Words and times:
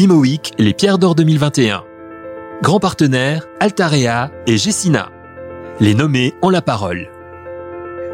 Imoic, 0.00 0.52
les 0.60 0.74
Pierres 0.74 0.98
d'Or 0.98 1.16
2021. 1.16 1.82
Grand 2.62 2.78
partenaire, 2.78 3.48
Altarea 3.58 4.30
et 4.46 4.56
Gessina. 4.56 5.08
Les 5.80 5.92
nommés 5.92 6.34
ont 6.40 6.50
la 6.50 6.62
parole. 6.62 7.08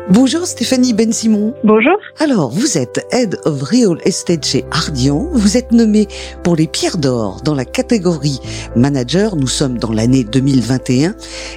Bonjour 0.08 0.46
Stéphanie 0.46 0.94
Ben 0.94 1.12
Simon. 1.12 1.52
Bonjour. 1.62 1.98
Alors, 2.20 2.48
vous 2.48 2.78
êtes 2.78 3.06
Head 3.12 3.36
of 3.44 3.62
Real 3.62 3.98
Estate 4.06 4.46
chez 4.46 4.64
Ardian. 4.70 5.28
Vous 5.32 5.58
êtes 5.58 5.72
nommé 5.72 6.06
pour 6.42 6.56
les 6.56 6.68
Pierres 6.68 6.96
d'Or 6.96 7.42
dans 7.44 7.54
la 7.54 7.66
catégorie 7.66 8.40
Manager. 8.76 9.36
Nous 9.36 9.46
sommes 9.46 9.76
dans 9.76 9.92
l'année 9.92 10.24
2021. 10.24 11.14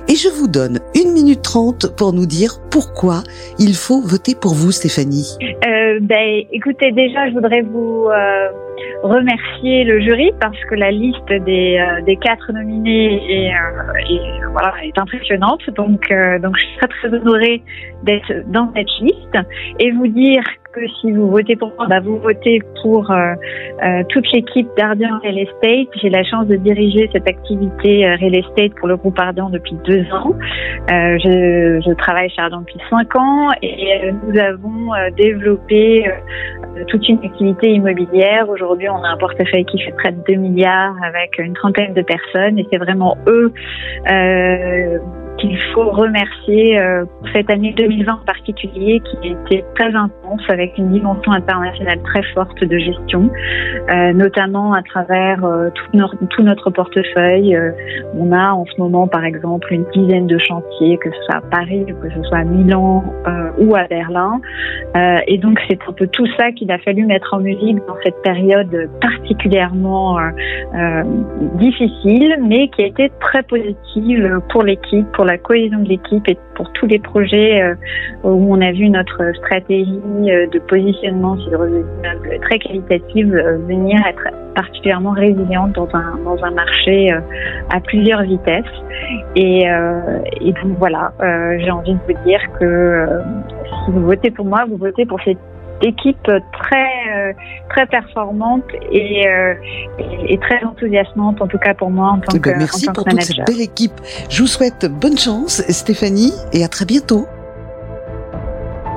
Et 0.09 0.15
je 0.15 0.27
vous 0.27 0.49
donne 0.49 0.81
une 0.93 1.13
minute 1.13 1.41
trente 1.41 1.95
pour 1.95 2.11
nous 2.11 2.25
dire 2.25 2.59
pourquoi 2.69 3.23
il 3.59 3.75
faut 3.75 4.01
voter 4.01 4.35
pour 4.35 4.55
vous, 4.55 4.73
Stéphanie. 4.73 5.37
Euh, 5.41 5.99
ben, 6.01 6.43
écoutez, 6.51 6.91
déjà, 6.91 7.29
je 7.29 7.33
voudrais 7.33 7.61
vous 7.61 8.07
euh, 8.09 8.49
remercier 9.03 9.83
le 9.83 9.99
jury 9.99 10.31
parce 10.39 10.59
que 10.65 10.75
la 10.75 10.91
liste 10.91 11.27
des, 11.27 11.77
euh, 11.77 12.01
des 12.03 12.15
quatre 12.17 12.51
nominés 12.51 13.15
est, 13.29 13.53
euh, 13.53 13.93
est, 14.09 14.45
voilà, 14.51 14.73
est 14.83 14.97
impressionnante. 14.97 15.61
Donc, 15.75 16.11
euh, 16.11 16.39
donc, 16.39 16.55
je 16.57 16.65
suis 16.65 16.77
très, 16.77 16.87
très 16.87 17.13
honorée 17.13 17.61
d'être 18.03 18.51
dans 18.51 18.71
cette 18.75 18.89
liste 19.01 19.37
et 19.79 19.91
vous 19.91 20.07
dire 20.07 20.43
si 21.01 21.11
vous 21.11 21.29
votez 21.29 21.55
pour 21.55 21.71
moi, 21.77 21.87
bah, 21.87 21.99
vous 21.99 22.17
votez 22.17 22.59
pour 22.81 23.09
euh, 23.11 23.33
euh, 23.83 24.03
toute 24.09 24.25
l'équipe 24.31 24.67
d'Ardian 24.77 25.19
Real 25.23 25.37
Estate. 25.37 25.87
J'ai 26.01 26.09
la 26.09 26.23
chance 26.23 26.47
de 26.47 26.55
diriger 26.55 27.09
cette 27.11 27.27
activité 27.27 28.05
euh, 28.05 28.15
Real 28.15 28.35
Estate 28.35 28.73
pour 28.79 28.87
le 28.87 28.97
groupe 28.97 29.19
Ardian 29.19 29.49
depuis 29.49 29.75
deux 29.85 30.05
ans. 30.13 30.33
Je, 30.89 31.93
travaille 31.95 32.29
chez 32.29 32.41
Ardian 32.41 32.61
depuis 32.61 32.79
cinq 32.89 33.15
ans 33.15 33.49
et 33.61 34.11
nous 34.11 34.39
avons 34.39 34.91
développé 35.17 36.05
toute 36.87 37.07
une 37.09 37.19
activité 37.23 37.71
immobilière. 37.71 38.47
Aujourd'hui, 38.49 38.87
on 38.89 39.03
a 39.03 39.09
un 39.09 39.17
portefeuille 39.17 39.65
qui 39.65 39.79
fait 39.79 39.93
près 39.93 40.11
de 40.11 40.21
2 40.27 40.35
milliards 40.35 40.95
avec 41.03 41.39
une 41.39 41.53
trentaine 41.53 41.93
de 41.93 42.01
personnes 42.01 42.59
et 42.59 42.67
c'est 42.71 42.77
vraiment 42.77 43.17
eux 43.27 43.51
qu'il 45.39 45.57
faut 45.73 45.89
remercier 45.89 46.79
pour 47.19 47.29
cette 47.33 47.49
année 47.49 47.73
2020 47.77 48.13
en 48.13 48.25
particulier 48.25 49.01
qui 49.01 49.27
a 49.27 49.31
été 49.31 49.65
très 49.75 49.93
intense 49.95 50.41
avec 50.49 50.66
une 50.77 50.91
dimension 50.91 51.31
internationale 51.31 51.99
très 52.03 52.23
forte 52.33 52.63
de 52.63 52.77
gestion, 52.77 53.29
euh, 53.89 54.13
notamment 54.13 54.73
à 54.73 54.81
travers 54.81 55.43
euh, 55.45 55.69
tout, 55.73 56.43
notre, 56.43 56.69
portefeuille. 56.69 57.55
Euh, 57.55 57.71
on 58.15 58.31
a 58.31 58.51
en 58.51 58.65
ce 58.65 58.79
moment 58.79 59.07
par 59.07 59.23
exemple 59.25 59.71
une 59.71 59.85
dizaine 59.93 60.27
de 60.27 60.37
chantiers, 60.37 60.97
que 60.97 61.09
ce 61.09 61.23
soit 61.25 61.37
à 61.37 61.41
Paris, 61.41 61.85
que 61.85 62.09
ce 62.09 62.23
soit 62.23 62.39
à 62.39 62.43
Milan 62.43 63.03
ou 63.57 63.75
à 63.75 63.83
Berlin. 63.87 64.39
Et 65.27 65.37
donc 65.37 65.59
c'est 65.69 65.79
un 65.87 65.93
peu 65.93 66.07
tout 66.07 66.27
ça 66.37 66.51
qu'il 66.51 66.71
a 66.71 66.77
fallu 66.79 67.05
mettre 67.05 67.33
en 67.33 67.39
musique 67.39 67.77
dans 67.87 67.95
cette 68.03 68.21
période 68.23 68.89
particulièrement 69.01 70.17
difficile, 71.55 72.37
mais 72.43 72.69
qui 72.69 72.83
a 72.83 72.87
été 72.87 73.11
très 73.19 73.43
positive 73.43 74.39
pour 74.49 74.63
l'équipe, 74.63 75.05
pour 75.13 75.25
la 75.25 75.37
cohésion 75.37 75.79
de 75.79 75.89
l'équipe 75.89 76.27
et 76.27 76.37
pour 76.55 76.71
tous 76.73 76.87
les 76.87 76.99
projets 76.99 77.61
où 78.23 78.53
on 78.53 78.61
a 78.61 78.71
vu 78.71 78.89
notre 78.89 79.21
stratégie 79.35 79.99
euh, 80.27 80.47
de 80.59 80.63
positionnement 80.65 81.37
sur 81.37 81.59
des 81.65 81.79
immeubles 81.79 82.39
très 82.41 82.59
qualitative 82.59 83.33
euh, 83.33 83.57
venir 83.67 83.99
être 84.07 84.27
particulièrement 84.55 85.11
résiliente 85.11 85.73
dans 85.73 85.89
un, 85.93 86.17
dans 86.23 86.43
un 86.43 86.51
marché 86.51 87.11
à 87.69 87.79
plusieurs 87.79 88.23
vitesses. 88.23 88.65
Et, 89.35 89.65
et 90.41 90.51
donc 90.53 90.77
voilà, 90.79 91.11
j'ai 91.59 91.69
envie 91.69 91.93
de 91.93 91.99
vous 92.07 92.23
dire 92.25 92.39
que 92.59 93.07
si 93.85 93.91
vous 93.91 94.01
votez 94.01 94.31
pour 94.31 94.45
moi, 94.45 94.65
vous 94.67 94.77
votez 94.77 95.05
pour 95.05 95.19
cette 95.23 95.37
équipe 95.81 96.31
très 96.53 96.97
euh, 97.15 97.33
très 97.69 97.85
performante 97.85 98.63
et, 98.91 99.27
euh, 99.27 99.53
et, 100.27 100.37
très 100.39 100.63
enthousiasmante 100.63 101.41
en 101.41 101.47
tout 101.47 101.57
cas 101.57 101.73
pour 101.73 101.89
moi 101.89 102.09
en 102.09 102.19
tant 102.19 102.33
eh 102.35 102.39
ben, 102.39 102.53
que 102.53 102.57
merci 102.57 102.87
pour 102.87 103.03
toute 103.03 103.21
cette 103.21 103.45
belle 103.45 103.61
équipe. 103.61 103.93
Je 104.29 104.41
vous 104.41 104.47
souhaite 104.47 104.85
bonne 104.85 105.17
chance 105.17 105.63
Stéphanie 105.69 106.33
et 106.53 106.63
à 106.63 106.67
très 106.67 106.85
bientôt. 106.85 107.27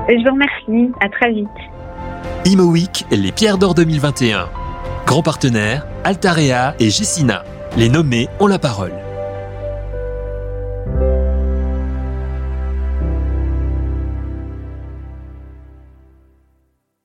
Je 0.09 0.23
vous 0.23 0.33
remercie. 0.33 0.91
À 0.99 1.09
très 1.09 1.31
vite. 1.31 1.47
Imo 2.45 2.73
les 3.11 3.31
Pierres 3.31 3.57
d'Or 3.57 3.75
2021. 3.75 4.49
Grand 5.05 5.21
partenaire, 5.21 5.85
Altarea 6.03 6.75
et 6.79 6.89
Gessina. 6.89 7.43
Les 7.77 7.89
nommés 7.89 8.27
ont 8.39 8.47
la 8.47 8.59
parole. 8.59 8.93